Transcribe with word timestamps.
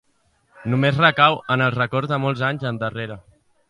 Només 0.75 0.97
recau 1.03 1.39
en 1.57 1.67
els 1.69 1.79
records 1.79 2.13
de 2.15 2.21
molts 2.27 2.47
anys 2.53 2.71
endarrere 2.75 3.25